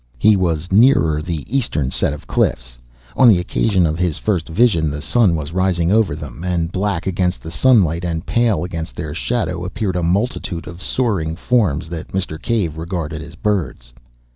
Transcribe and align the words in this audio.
He 0.17 0.35
was 0.35 0.71
nearer 0.71 1.21
the 1.21 1.45
eastern 1.55 1.91
set 1.91 2.11
of 2.11 2.25
cliffs, 2.25 2.79
on 3.15 3.29
the 3.29 3.37
occasion 3.37 3.85
of 3.85 3.99
his 3.99 4.17
first 4.17 4.49
vision 4.49 4.89
the 4.89 4.99
sun 4.99 5.35
was 5.35 5.51
rising 5.51 5.91
over 5.91 6.15
them, 6.15 6.43
and 6.43 6.71
black 6.71 7.05
against 7.05 7.43
the 7.43 7.51
sunlight 7.51 8.03
and 8.03 8.25
pale 8.25 8.63
against 8.63 8.95
their 8.95 9.13
shadow 9.13 9.63
appeared 9.63 9.95
a 9.95 10.01
multitude 10.01 10.65
of 10.67 10.81
soaring 10.81 11.35
forms 11.35 11.87
that 11.89 12.07
Mr. 12.13 12.41
Cave 12.41 12.79
regarded 12.79 13.21
as 13.21 13.35
birds. 13.35 13.93